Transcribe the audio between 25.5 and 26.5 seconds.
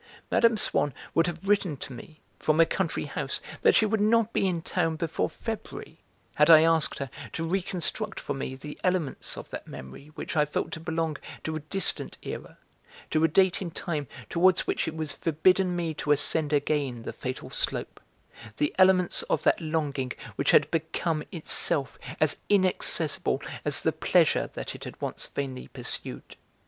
pursued.